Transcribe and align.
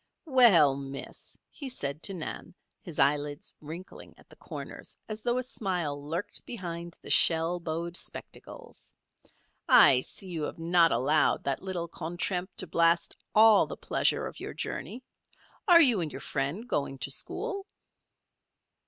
"Well, 0.25 0.75
Miss," 0.77 1.37
he 1.51 1.69
said 1.69 2.01
to 2.01 2.13
Nan, 2.15 2.55
his 2.81 2.97
eyelids 2.97 3.53
wrinkling 3.61 4.15
at 4.17 4.29
the 4.29 4.35
corners 4.35 4.97
as 5.07 5.21
though 5.21 5.37
a 5.37 5.43
smile 5.43 6.03
lurked 6.03 6.43
behind 6.47 6.97
the 7.03 7.11
shell 7.11 7.59
bowed 7.59 7.95
spectacles, 7.95 8.95
"I 9.69 10.01
see 10.01 10.29
you 10.29 10.41
have 10.45 10.57
not 10.57 10.91
allowed 10.91 11.43
that 11.43 11.61
little 11.61 11.87
contretemps 11.87 12.55
to 12.57 12.65
blast 12.65 13.15
all 13.35 13.67
the 13.67 13.77
pleasure 13.77 14.25
of 14.25 14.39
your 14.39 14.55
journey. 14.55 15.03
Are 15.67 15.79
you 15.83 16.01
and 16.01 16.11
your 16.11 16.19
friend 16.21 16.67
going 16.67 16.97
to 16.97 17.11
school?" 17.11 17.67